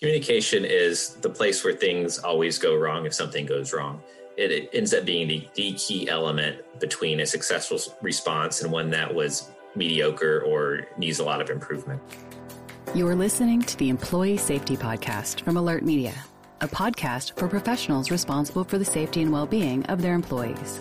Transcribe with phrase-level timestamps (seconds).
[0.00, 4.00] Communication is the place where things always go wrong if something goes wrong.
[4.36, 9.12] It, ends up being the, the key element between a successful response and one that
[9.12, 12.00] was mediocre or needs a lot of improvement.
[12.94, 16.14] You're listening to the Employee Safety Podcast from AlertMedia,
[16.60, 20.80] a podcast for professionals responsible for the safety and well being of their employees.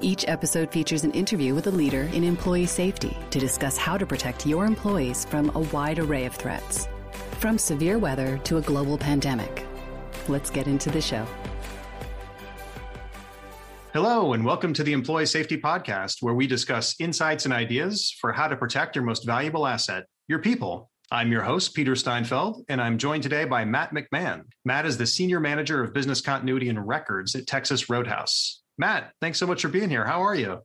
[0.00, 4.06] Each episode features an interview with a leader in employee safety to discuss how to
[4.06, 6.88] protect your employees from a wide array of threats,
[7.40, 9.64] from severe weather to a global pandemic.
[10.28, 11.26] Let's get into the show.
[13.94, 18.30] Hello, and welcome to the Employee Safety Podcast, where we discuss insights and ideas for
[18.30, 20.90] how to protect your most valuable asset, your people.
[21.10, 24.42] I'm your host, Peter Steinfeld, and I'm joined today by Matt McMahan.
[24.64, 28.62] Matt is the Senior Manager of Business Continuity and Records at Texas Roadhouse.
[28.78, 30.04] Matt, thanks so much for being here.
[30.04, 30.60] How are you?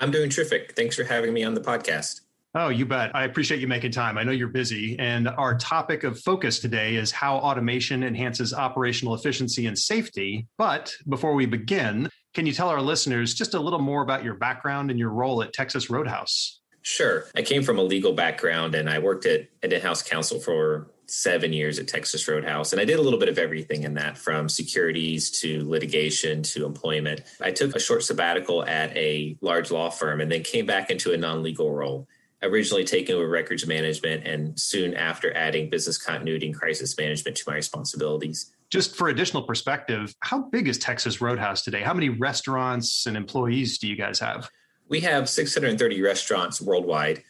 [0.00, 0.74] I'm doing terrific.
[0.76, 2.21] Thanks for having me on the podcast.
[2.54, 3.16] Oh, you bet.
[3.16, 4.18] I appreciate you making time.
[4.18, 4.98] I know you're busy.
[4.98, 10.46] And our topic of focus today is how automation enhances operational efficiency and safety.
[10.58, 14.34] But before we begin, can you tell our listeners just a little more about your
[14.34, 16.60] background and your role at Texas Roadhouse?
[16.82, 17.24] Sure.
[17.34, 21.52] I came from a legal background and I worked at, at in-house counsel for seven
[21.52, 22.72] years at Texas Roadhouse.
[22.72, 26.66] And I did a little bit of everything in that from securities to litigation to
[26.66, 27.22] employment.
[27.40, 31.12] I took a short sabbatical at a large law firm and then came back into
[31.12, 32.08] a non legal role.
[32.42, 37.44] Originally taking over records management and soon after adding business continuity and crisis management to
[37.46, 38.52] my responsibilities.
[38.68, 41.82] Just for additional perspective, how big is Texas Roadhouse today?
[41.82, 44.48] How many restaurants and employees do you guys have?
[44.88, 47.22] We have 630 restaurants worldwide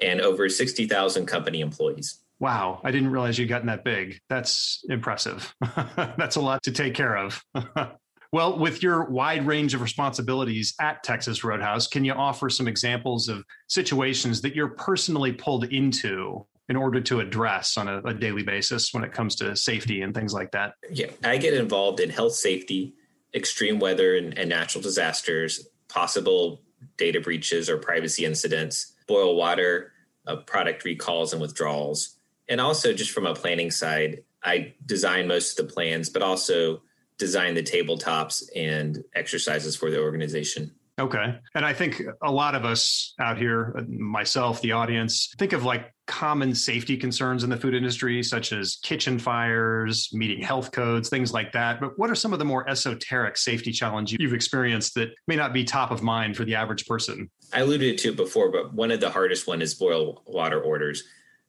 [0.00, 2.18] and over 60,000 company employees.
[2.38, 4.20] Wow, I didn't realize you'd gotten that big.
[4.28, 5.54] That's impressive.
[5.96, 7.44] That's a lot to take care of.
[8.32, 13.28] well, with your wide range of responsibilities at Texas Roadhouse, can you offer some examples
[13.28, 18.42] of situations that you're personally pulled into in order to address on a, a daily
[18.42, 20.74] basis when it comes to safety and things like that?
[20.90, 22.94] Yeah, I get involved in health safety,
[23.34, 26.62] extreme weather and, and natural disasters, possible
[26.96, 29.92] data breaches or privacy incidents, boil water,
[30.26, 32.16] uh, product recalls and withdrawals
[32.48, 36.82] and also just from a planning side, I design most of the plans, but also
[37.22, 40.72] design the tabletops and exercises for the organization.
[40.98, 41.38] Okay.
[41.54, 45.94] And I think a lot of us out here, myself, the audience, think of like
[46.08, 51.32] common safety concerns in the food industry, such as kitchen fires, meeting health codes, things
[51.32, 51.80] like that.
[51.80, 55.52] But what are some of the more esoteric safety challenges you've experienced that may not
[55.52, 57.30] be top of mind for the average person?
[57.52, 61.04] I alluded to it before, but one of the hardest one is boil water orders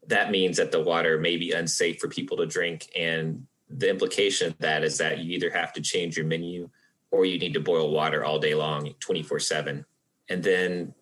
[0.08, 2.90] that means that the water may be unsafe for people to drink.
[2.96, 3.48] And
[3.78, 6.70] the implication of that is that you either have to change your menu
[7.12, 9.86] or you need to boil water all day long, 24 7.
[10.30, 10.94] And then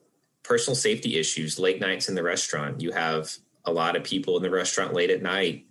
[0.44, 2.82] personal safety issues, late nights in the restaurant.
[2.82, 3.32] You have
[3.66, 5.66] a lot of people in the restaurant late at night.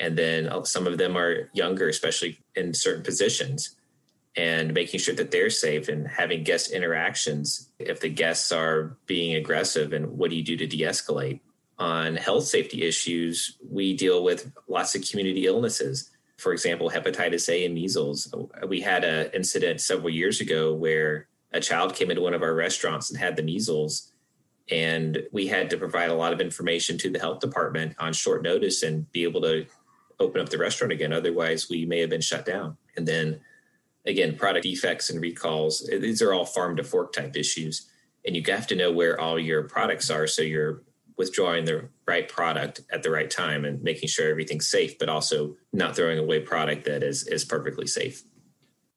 [0.00, 3.76] And then uh, some of them are younger, especially in certain positions,
[4.36, 7.70] and making sure that they're safe and having guest interactions.
[7.78, 11.40] If the guests are being aggressive, and what do you do to de escalate?
[11.78, 16.10] on health safety issues, we deal with lots of community illnesses.
[16.38, 18.32] For example, hepatitis A and measles.
[18.66, 22.54] We had an incident several years ago where a child came into one of our
[22.54, 24.12] restaurants and had the measles.
[24.70, 28.42] And we had to provide a lot of information to the health department on short
[28.42, 29.66] notice and be able to
[30.18, 31.12] open up the restaurant again.
[31.12, 32.76] Otherwise, we may have been shut down.
[32.96, 33.40] And then
[34.06, 37.88] again, product defects and recalls, these are all farm to fork type issues.
[38.26, 40.82] And you have to know where all your products are so you're
[41.16, 45.56] withdrawing the right product at the right time and making sure everything's safe, but also
[45.72, 48.22] not throwing away product that is is perfectly safe.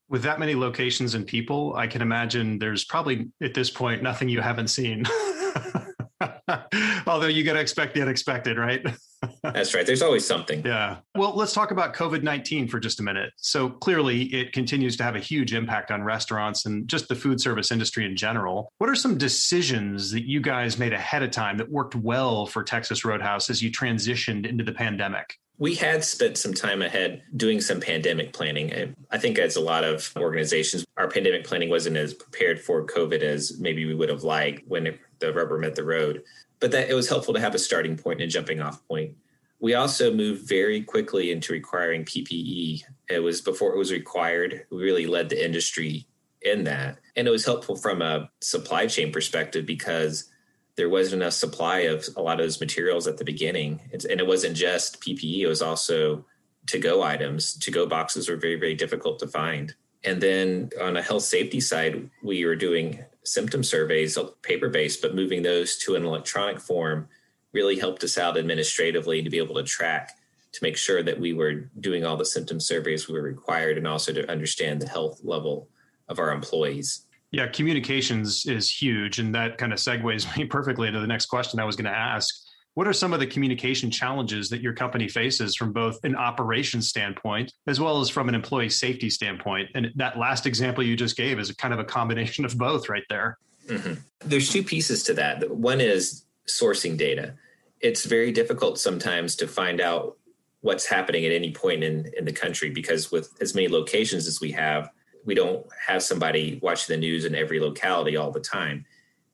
[0.09, 4.29] With that many locations and people, I can imagine there's probably at this point nothing
[4.29, 5.03] you haven't seen.
[7.07, 8.85] Although you got to expect the unexpected, right?
[9.41, 9.85] That's right.
[9.85, 10.65] There's always something.
[10.65, 10.97] Yeah.
[11.15, 13.31] Well, let's talk about COVID 19 for just a minute.
[13.37, 17.41] So clearly, it continues to have a huge impact on restaurants and just the food
[17.41, 18.71] service industry in general.
[18.77, 22.63] What are some decisions that you guys made ahead of time that worked well for
[22.63, 25.37] Texas Roadhouse as you transitioned into the pandemic?
[25.59, 28.93] We had spent some time ahead doing some pandemic planning.
[29.09, 33.21] I think, as a lot of organizations, our pandemic planning wasn't as prepared for COVID
[33.21, 36.21] as maybe we would have liked when it, the rubber met the road
[36.59, 39.15] but that it was helpful to have a starting point and a jumping off point.
[39.59, 42.83] We also moved very quickly into requiring PPE.
[43.09, 44.65] It was before it was required.
[44.69, 46.07] We really led the industry
[46.41, 46.99] in that.
[47.15, 50.29] And it was helpful from a supply chain perspective because
[50.75, 53.81] there wasn't enough supply of a lot of those materials at the beginning.
[53.91, 56.23] It's, and it wasn't just PPE, it was also
[56.67, 57.53] to go items.
[57.59, 59.73] To go boxes were very, very difficult to find.
[60.03, 65.15] And then on a health safety side, we were doing symptom surveys, paper based, but
[65.15, 67.07] moving those to an electronic form
[67.53, 70.17] really helped us out administratively to be able to track
[70.53, 73.87] to make sure that we were doing all the symptom surveys we were required and
[73.87, 75.69] also to understand the health level
[76.07, 77.05] of our employees.
[77.31, 79.19] Yeah, communications is huge.
[79.19, 81.97] And that kind of segues me perfectly into the next question I was going to
[81.97, 82.46] ask.
[82.77, 86.87] What are some of the communication challenges that your company faces from both an operations
[86.87, 89.71] standpoint as well as from an employee safety standpoint?
[89.73, 93.01] And that last example you just gave is kind of a combination of both right
[93.09, 93.39] there.
[93.65, 93.93] Mm-hmm.
[94.19, 95.49] There's two pieces to that.
[95.49, 97.33] One is sourcing data.
[97.79, 100.15] It's very difficult sometimes to find out
[100.61, 104.39] what's happening at any point in, in the country because with as many locations as
[104.39, 104.91] we have,
[105.25, 108.85] we don't have somebody watching the news in every locality all the time.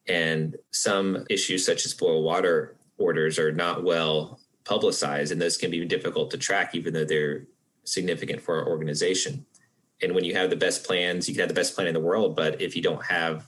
[0.07, 5.71] And some issues such as boil water orders are not well publicized, and those can
[5.71, 7.45] be difficult to track, even though they're
[7.83, 9.45] significant for our organization.
[10.01, 11.99] And when you have the best plans, you can have the best plan in the
[11.99, 13.47] world, but if you don't have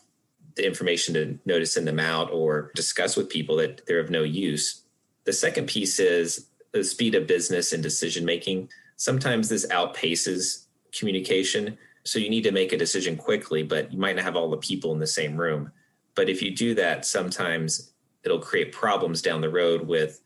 [0.55, 4.23] the information to notice send them out or discuss with people that they're of no
[4.23, 4.83] use.
[5.25, 8.69] The second piece is the speed of business and decision making.
[8.95, 10.65] Sometimes this outpaces
[10.97, 11.77] communication.
[12.03, 14.57] So you need to make a decision quickly, but you might not have all the
[14.57, 15.71] people in the same room.
[16.15, 17.91] But if you do that, sometimes
[18.25, 20.21] it'll create problems down the road with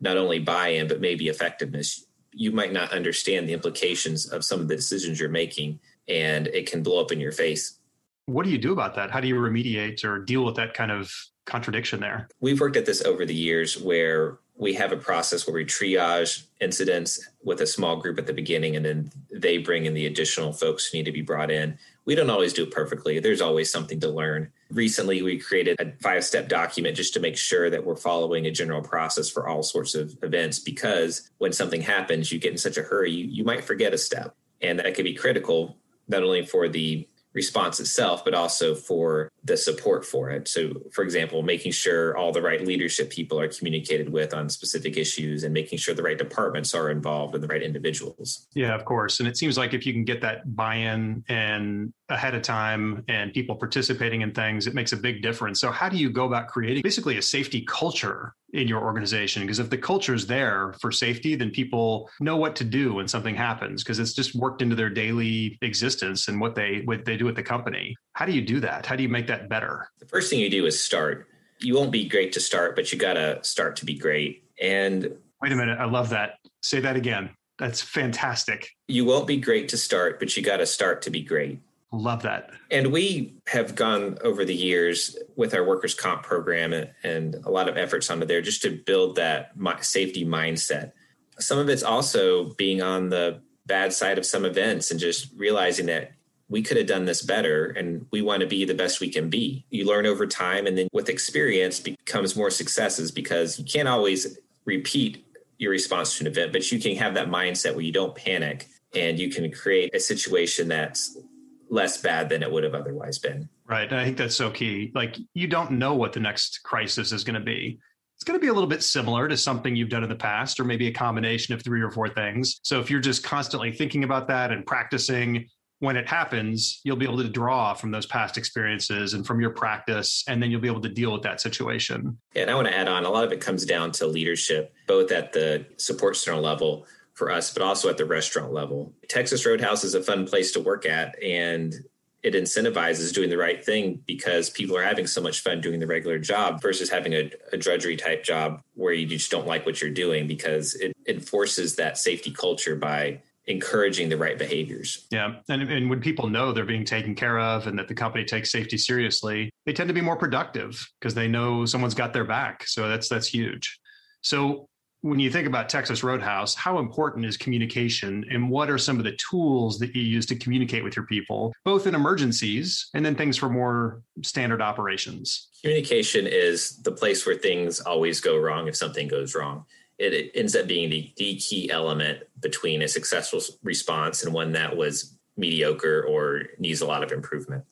[0.00, 2.06] not only buy in, but maybe effectiveness.
[2.32, 5.78] You might not understand the implications of some of the decisions you're making,
[6.08, 7.78] and it can blow up in your face.
[8.26, 9.10] What do you do about that?
[9.10, 11.12] How do you remediate or deal with that kind of
[11.44, 12.28] contradiction there?
[12.40, 16.44] We've worked at this over the years where we have a process where we triage
[16.60, 20.52] incidents with a small group at the beginning and then they bring in the additional
[20.52, 21.78] folks who need to be brought in.
[22.04, 23.20] We don't always do it perfectly.
[23.20, 24.50] There's always something to learn.
[24.70, 28.50] Recently, we created a five step document just to make sure that we're following a
[28.50, 32.76] general process for all sorts of events because when something happens, you get in such
[32.76, 34.34] a hurry, you, you might forget a step.
[34.60, 35.76] And that could be critical,
[36.08, 40.48] not only for the response itself, but also for the support for it.
[40.48, 44.96] So, for example, making sure all the right leadership people are communicated with on specific
[44.96, 48.48] issues and making sure the right departments are involved and the right individuals.
[48.54, 49.20] Yeah, of course.
[49.20, 53.04] And it seems like if you can get that buy in and ahead of time
[53.08, 55.60] and people participating in things, it makes a big difference.
[55.60, 59.58] So, how do you go about creating basically a safety culture in your organization because
[59.58, 63.34] if the culture is there for safety then people know what to do when something
[63.34, 67.28] happens because it's just worked into their daily existence and what they what they do
[67.28, 67.94] at the company.
[68.14, 68.86] How do you do that?
[68.86, 69.88] How do you make that better?
[69.98, 71.28] The first thing you do is start.
[71.60, 74.44] You won't be great to start but you got to start to be great.
[74.60, 76.38] And wait a minute i love that.
[76.62, 77.30] Say that again.
[77.58, 78.70] That's fantastic.
[78.88, 81.60] You won't be great to start but you got to start to be great
[81.96, 82.50] Love that.
[82.70, 86.72] And we have gone over the years with our workers' comp program
[87.02, 90.92] and a lot of efforts onto there just to build that safety mindset.
[91.38, 95.86] Some of it's also being on the bad side of some events and just realizing
[95.86, 96.12] that
[96.48, 99.28] we could have done this better and we want to be the best we can
[99.28, 99.66] be.
[99.70, 104.38] You learn over time and then with experience becomes more successes because you can't always
[104.64, 105.26] repeat
[105.58, 108.68] your response to an event, but you can have that mindset where you don't panic
[108.94, 111.18] and you can create a situation that's
[111.68, 113.48] less bad than it would have otherwise been.
[113.66, 113.90] Right.
[113.90, 114.92] And I think that's so key.
[114.94, 117.78] Like you don't know what the next crisis is going to be.
[118.14, 120.58] It's going to be a little bit similar to something you've done in the past,
[120.58, 122.60] or maybe a combination of three or four things.
[122.62, 125.48] So if you're just constantly thinking about that and practicing,
[125.80, 129.50] when it happens, you'll be able to draw from those past experiences and from your
[129.50, 132.16] practice, and then you'll be able to deal with that situation.
[132.34, 134.72] Yeah, and I want to add on a lot of it comes down to leadership,
[134.86, 136.86] both at the support center level
[137.16, 138.92] for us, but also at the restaurant level.
[139.08, 141.74] Texas Roadhouse is a fun place to work at, and
[142.22, 145.86] it incentivizes doing the right thing because people are having so much fun doing the
[145.86, 149.80] regular job versus having a, a drudgery type job where you just don't like what
[149.80, 155.06] you're doing because it enforces that safety culture by encouraging the right behaviors.
[155.10, 155.36] Yeah.
[155.48, 158.50] And, and when people know they're being taken care of and that the company takes
[158.50, 162.66] safety seriously, they tend to be more productive because they know someone's got their back.
[162.66, 163.78] So that's that's huge.
[164.20, 164.68] So
[165.06, 169.04] when you think about Texas Roadhouse, how important is communication and what are some of
[169.04, 173.14] the tools that you use to communicate with your people, both in emergencies and then
[173.14, 175.48] things for more standard operations?
[175.62, 179.64] Communication is the place where things always go wrong if something goes wrong.
[179.98, 184.52] It, it ends up being the, the key element between a successful response and one
[184.52, 187.64] that was mediocre or needs a lot of improvement.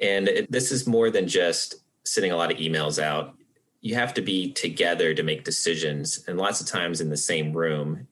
[0.00, 3.34] And it, this is more than just sending a lot of emails out
[3.82, 7.52] you have to be together to make decisions and lots of times in the same
[7.52, 8.06] room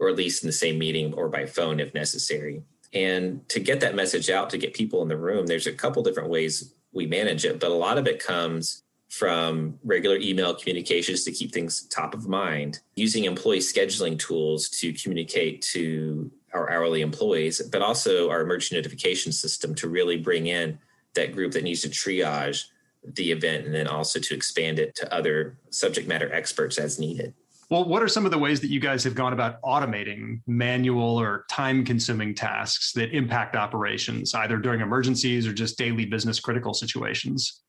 [0.00, 2.62] or at least in the same meeting or by phone if necessary.
[2.94, 6.02] And to get that message out to get people in the room there's a couple
[6.02, 11.24] different ways we manage it but a lot of it comes from regular email communications
[11.24, 17.00] to keep things top of mind using employee scheduling tools to communicate to our hourly
[17.00, 20.78] employees but also our emergency notification system to really bring in
[21.14, 22.64] that group that needs to triage
[23.04, 27.34] the event and then also to expand it to other subject matter experts as needed.
[27.70, 31.20] Well, what are some of the ways that you guys have gone about automating manual
[31.20, 36.74] or time consuming tasks that impact operations, either during emergencies or just daily business critical
[36.74, 37.62] situations?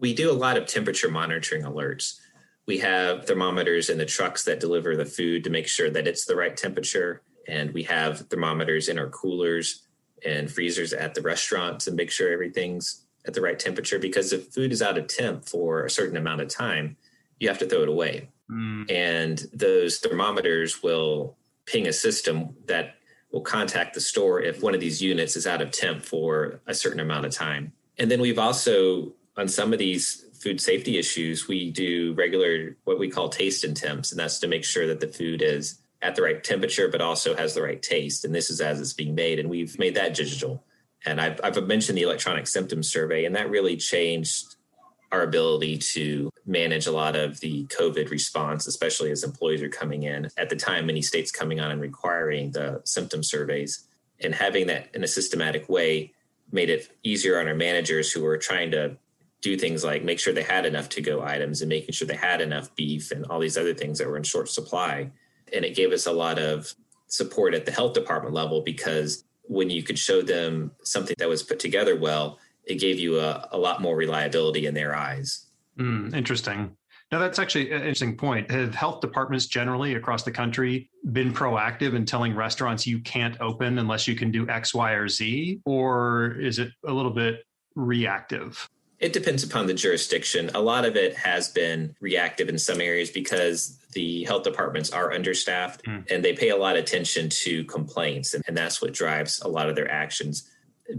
[0.00, 2.14] We do a lot of temperature monitoring alerts.
[2.66, 6.24] We have thermometers in the trucks that deliver the food to make sure that it's
[6.24, 7.20] the right temperature.
[7.46, 9.82] And we have thermometers in our coolers
[10.24, 13.98] and freezers at the restaurant to make sure everything's at the right temperature.
[13.98, 16.96] Because if food is out of temp for a certain amount of time,
[17.38, 18.30] you have to throw it away.
[18.50, 18.90] Mm.
[18.90, 21.36] And those thermometers will
[21.66, 22.96] ping a system that
[23.32, 26.74] will contact the store if one of these units is out of temp for a
[26.74, 27.72] certain amount of time.
[27.98, 32.98] And then we've also, on some of these food safety issues, we do regular what
[32.98, 36.16] we call taste and temps, and that's to make sure that the food is at
[36.16, 38.24] the right temperature, but also has the right taste.
[38.24, 40.64] And this is as it's being made, and we've made that digital.
[41.04, 44.56] And I've, I've mentioned the electronic symptom survey, and that really changed
[45.10, 50.04] our ability to manage a lot of the COVID response, especially as employees are coming
[50.04, 50.28] in.
[50.38, 53.84] At the time, many states coming on and requiring the symptom surveys,
[54.20, 56.12] and having that in a systematic way
[56.50, 58.96] made it easier on our managers who were trying to
[59.40, 62.14] do things like make sure they had enough to go items and making sure they
[62.14, 65.10] had enough beef and all these other things that were in short supply.
[65.52, 66.72] And it gave us a lot of
[67.08, 71.42] support at the health department level because when you could show them something that was
[71.42, 75.46] put together well, it gave you a, a lot more reliability in their eyes.
[75.78, 76.76] Mm, interesting.
[77.10, 78.50] Now, that's actually an interesting point.
[78.50, 83.78] Have health departments generally across the country been proactive in telling restaurants you can't open
[83.78, 85.60] unless you can do X, Y, or Z?
[85.66, 87.44] Or is it a little bit
[87.74, 88.66] reactive?
[89.02, 90.50] It depends upon the jurisdiction.
[90.54, 95.12] A lot of it has been reactive in some areas because the health departments are
[95.12, 96.08] understaffed mm.
[96.10, 99.48] and they pay a lot of attention to complaints, and, and that's what drives a
[99.48, 100.48] lot of their actions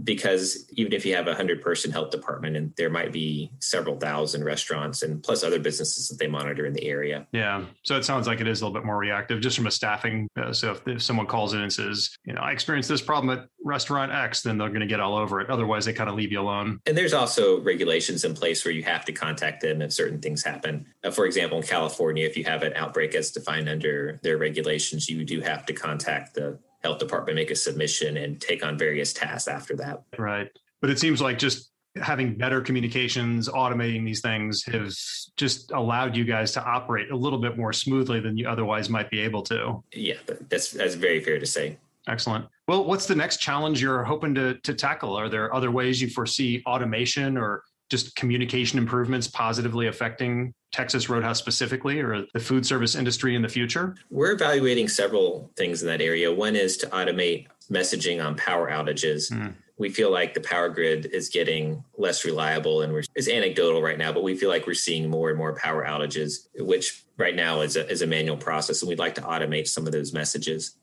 [0.02, 3.96] because even if you have a hundred person health department and there might be several
[3.98, 7.26] thousand restaurants and plus other businesses that they monitor in the area.
[7.32, 7.64] Yeah.
[7.82, 10.28] So it sounds like it is a little bit more reactive just from a staffing.
[10.36, 13.38] Uh, so if, if someone calls in and says, you know, I experienced this problem
[13.38, 15.50] at restaurant X, then they're going to get all over it.
[15.50, 16.80] Otherwise, they kind of leave you alone.
[16.86, 20.42] And there's also regulations in place where you have to contact them if certain things
[20.42, 20.86] happen.
[21.02, 25.08] Uh, for example, in California, if you have an outbreak as defined under their regulations,
[25.08, 29.12] you do have to contact the health department make a submission and take on various
[29.12, 30.02] tasks after that.
[30.18, 30.48] Right.
[30.80, 36.24] But it seems like just having better communications, automating these things has just allowed you
[36.24, 39.82] guys to operate a little bit more smoothly than you otherwise might be able to.
[39.92, 40.16] Yeah,
[40.48, 41.78] that's that's very fair to say.
[42.06, 42.44] Excellent.
[42.68, 45.16] Well, what's the next challenge you're hoping to to tackle?
[45.16, 51.38] Are there other ways you foresee automation or just communication improvements positively affecting Texas Roadhouse
[51.38, 53.94] specifically or the food service industry in the future?
[54.10, 56.32] We're evaluating several things in that area.
[56.32, 59.32] One is to automate messaging on power outages.
[59.32, 59.54] Mm.
[59.76, 63.98] We feel like the power grid is getting less reliable and we're, it's anecdotal right
[63.98, 67.60] now, but we feel like we're seeing more and more power outages, which right now
[67.60, 68.82] is a, is a manual process.
[68.82, 70.76] And we'd like to automate some of those messages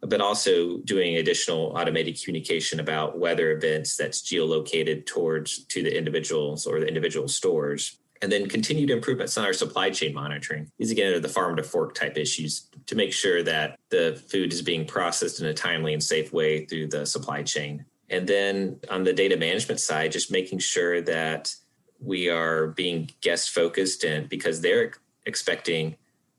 [0.00, 6.66] but also doing additional automated communication about weather events that's geolocated towards to the individuals
[6.66, 10.70] or the individual stores and then continued improvements on our supply chain monitoring.
[10.78, 14.52] These again are the farm to fork type issues to make sure that the food
[14.52, 17.84] is being processed in a timely and safe way through the supply chain.
[18.10, 21.54] And then on the data management side, just making sure that
[22.00, 24.92] we are being guest focused and because they're
[25.26, 25.96] expecting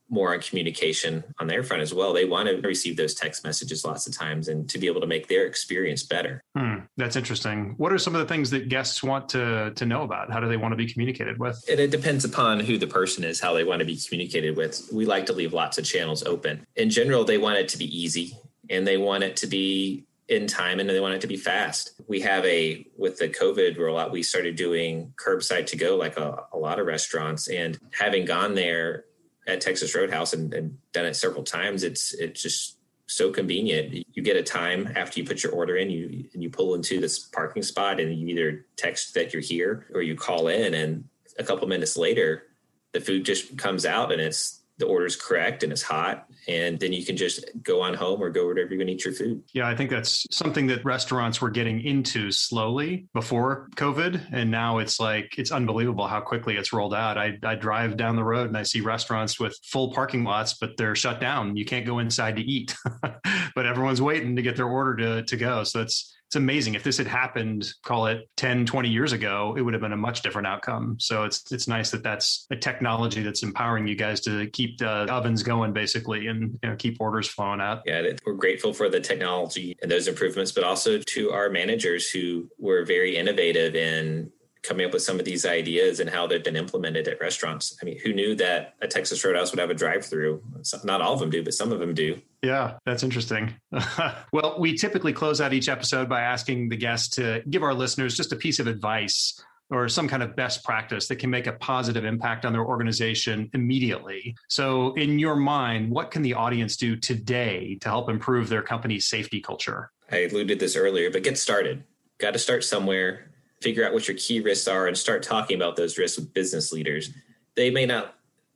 [0.09, 2.13] more on communication on their front as well.
[2.13, 5.07] They want to receive those text messages lots of times and to be able to
[5.07, 6.43] make their experience better.
[6.55, 7.75] Hmm, that's interesting.
[7.77, 10.31] What are some of the things that guests want to to know about?
[10.31, 11.63] How do they want to be communicated with?
[11.69, 14.89] And it depends upon who the person is, how they want to be communicated with.
[14.91, 16.65] We like to leave lots of channels open.
[16.75, 18.37] In general, they want it to be easy
[18.69, 21.99] and they want it to be in time and they want it to be fast.
[22.07, 26.43] We have a with the COVID rollout, we started doing curbside to go like a,
[26.53, 27.49] a lot of restaurants.
[27.49, 29.05] And having gone there,
[29.49, 31.83] at Texas Roadhouse and, and done it several times.
[31.83, 32.77] It's it's just
[33.07, 34.05] so convenient.
[34.13, 36.99] You get a time after you put your order in, you and you pull into
[36.99, 41.05] this parking spot, and you either text that you're here or you call in, and
[41.37, 42.43] a couple minutes later,
[42.91, 46.91] the food just comes out and it's the order's correct and it's hot and then
[46.91, 49.43] you can just go on home or go wherever you can eat your food.
[49.53, 54.79] Yeah i think that's something that restaurants were getting into slowly before covid and now
[54.79, 57.17] it's like it's unbelievable how quickly it's rolled out.
[57.17, 60.77] I, I drive down the road and i see restaurants with full parking lots but
[60.77, 61.55] they're shut down.
[61.55, 62.75] You can't go inside to eat
[63.55, 66.75] but everyone's waiting to get their order to, to go so that's it's amazing.
[66.75, 69.97] If this had happened, call it 10, 20 years ago, it would have been a
[69.97, 70.95] much different outcome.
[70.99, 75.11] So it's it's nice that that's a technology that's empowering you guys to keep the
[75.11, 77.81] ovens going basically and you know, keep orders flowing out.
[77.87, 82.47] Yeah, we're grateful for the technology and those improvements, but also to our managers who
[82.59, 84.31] were very innovative in
[84.69, 87.75] coming up with some of these ideas and how they've been implemented at restaurants.
[87.81, 90.43] I mean, who knew that a Texas Roadhouse would have a drive-through?
[90.83, 92.21] Not all of them do, but some of them do.
[92.43, 93.55] Yeah, that's interesting.
[94.31, 98.15] well, we typically close out each episode by asking the guests to give our listeners
[98.15, 101.53] just a piece of advice or some kind of best practice that can make a
[101.53, 104.35] positive impact on their organization immediately.
[104.47, 109.05] So, in your mind, what can the audience do today to help improve their company's
[109.05, 109.91] safety culture?
[110.11, 111.83] I alluded this earlier, but get started.
[112.19, 113.28] Got to start somewhere,
[113.61, 116.71] figure out what your key risks are, and start talking about those risks with business
[116.71, 117.11] leaders.
[117.55, 118.15] They may not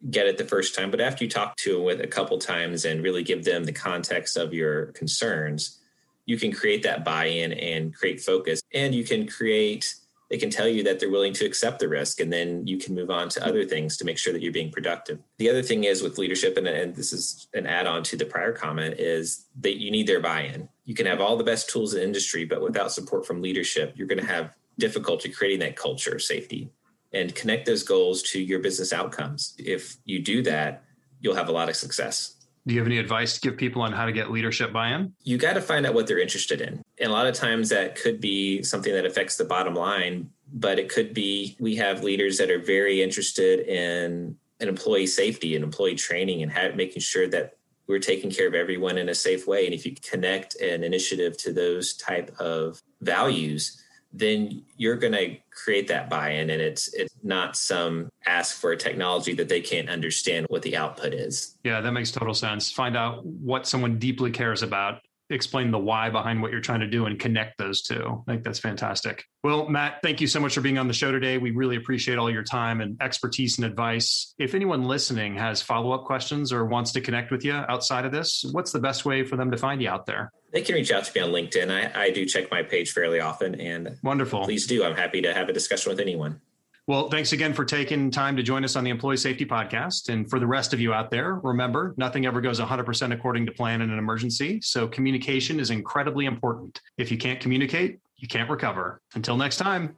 [0.10, 2.86] get it the first time, but after you talk to them with a couple times
[2.86, 5.80] and really give them the context of your concerns,
[6.26, 9.96] you can create that buy-in and create focus, and you can create
[10.34, 12.96] they can tell you that they're willing to accept the risk and then you can
[12.96, 15.20] move on to other things to make sure that you're being productive.
[15.38, 18.52] The other thing is with leadership and, and this is an add-on to the prior
[18.52, 20.70] comment is that you need their buy-in.
[20.86, 23.94] You can have all the best tools in the industry but without support from leadership
[23.96, 26.70] you're going to have difficulty creating that culture of safety
[27.14, 30.84] and connect those goals to your business outcomes if you do that
[31.22, 33.92] you'll have a lot of success do you have any advice to give people on
[33.92, 35.14] how to get leadership buy in?
[35.24, 36.82] You got to find out what they're interested in.
[36.98, 40.80] And a lot of times that could be something that affects the bottom line, but
[40.80, 45.64] it could be we have leaders that are very interested in an employee safety and
[45.64, 49.46] employee training and have, making sure that we're taking care of everyone in a safe
[49.46, 49.66] way.
[49.66, 53.83] And if you connect an initiative to those type of values,
[54.14, 58.78] then you're going to create that buy-in and it's it's not some ask for a
[58.78, 61.58] technology that they can't understand what the output is.
[61.64, 62.72] Yeah that makes total sense.
[62.72, 65.02] Find out what someone deeply cares about
[65.34, 68.24] explain the why behind what you're trying to do and connect those two.
[68.28, 69.26] I think that's fantastic.
[69.44, 71.38] Well, Matt, thank you so much for being on the show today.
[71.38, 74.34] We really appreciate all your time and expertise and advice.
[74.38, 78.12] If anyone listening has follow up questions or wants to connect with you outside of
[78.12, 80.32] this, what's the best way for them to find you out there?
[80.52, 81.72] They can reach out to me on LinkedIn.
[81.72, 84.44] I, I do check my page fairly often and wonderful.
[84.44, 84.84] Please do.
[84.84, 86.42] I'm happy to have a discussion with anyone.
[86.86, 90.10] Well, thanks again for taking time to join us on the Employee Safety Podcast.
[90.10, 93.54] And for the rest of you out there, remember, nothing ever goes 100% according to
[93.54, 94.60] plan in an emergency.
[94.62, 96.82] So communication is incredibly important.
[96.98, 99.00] If you can't communicate, you can't recover.
[99.16, 99.96] Until next time.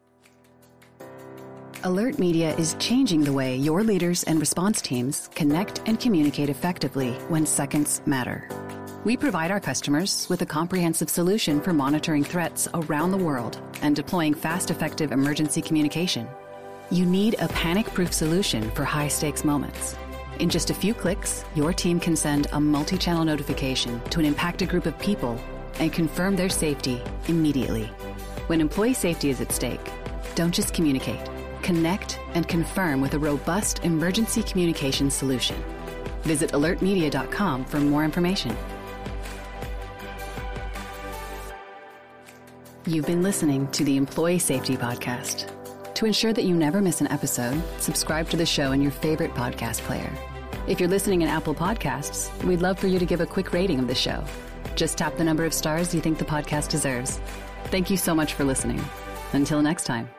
[1.82, 7.48] AlertMedia is changing the way your leaders and response teams connect and communicate effectively when
[7.48, 8.48] seconds matter.
[9.04, 13.96] We provide our customers with a comprehensive solution for monitoring threats around the world and
[13.96, 16.28] deploying fast, effective emergency communication
[16.92, 19.96] you need a panic proof solution for high stakes moments.
[20.40, 24.26] In just a few clicks, your team can send a multi channel notification to an
[24.26, 25.40] impacted group of people
[25.80, 27.86] and confirm their safety immediately.
[28.48, 29.92] When employee safety is at stake,
[30.36, 31.30] don't just communicate,
[31.64, 35.56] connect and confirm with a robust emergency communication solution.
[36.22, 38.56] Visit alertmedia.com for more information.
[42.86, 45.50] You've been listening to the Employee Safety Podcast.
[45.96, 49.34] To ensure that you never miss an episode, subscribe to the show in your favorite
[49.34, 50.12] podcast player.
[50.68, 53.80] If you're listening in Apple Podcasts, we'd love for you to give a quick rating
[53.80, 54.24] of the show.
[54.76, 57.20] Just tap the number of stars you think the podcast deserves.
[57.66, 58.84] Thank you so much for listening.
[59.32, 60.15] Until next time.